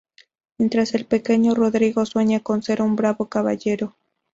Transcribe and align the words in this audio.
Mientras 0.57 0.95
el 0.95 1.05
pequeño 1.05 1.53
Rodrigo 1.53 2.07
sueña 2.07 2.39
con 2.39 2.63
ser 2.63 2.81
un 2.81 2.95
bravo 2.95 3.27
caballero. 3.29 3.93